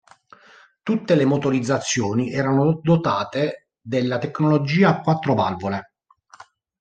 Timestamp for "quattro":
5.01-5.35